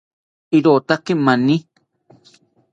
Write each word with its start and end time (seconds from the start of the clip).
Irotaki 0.57 1.13
mani 1.25 1.57